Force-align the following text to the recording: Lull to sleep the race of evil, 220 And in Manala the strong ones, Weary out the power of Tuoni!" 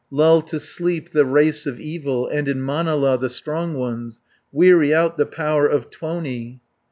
Lull 0.09 0.41
to 0.41 0.59
sleep 0.59 1.11
the 1.11 1.25
race 1.25 1.67
of 1.67 1.79
evil, 1.79 2.23
220 2.23 2.39
And 2.39 2.47
in 2.47 2.61
Manala 2.65 3.19
the 3.19 3.29
strong 3.29 3.75
ones, 3.75 4.19
Weary 4.51 4.95
out 4.95 5.17
the 5.17 5.27
power 5.27 5.67
of 5.67 5.91
Tuoni!" 5.91 6.59